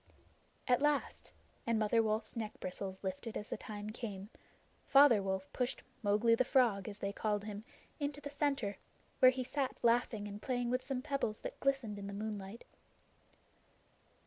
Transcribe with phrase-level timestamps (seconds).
[0.67, 1.31] At last
[1.67, 4.31] and Mother Wolf's neck bristles lifted as the time came
[4.87, 7.63] Father Wolf pushed "Mowgli the Frog," as they called him,
[7.99, 8.77] into the center,
[9.19, 12.63] where he sat laughing and playing with some pebbles that glistened in the moonlight.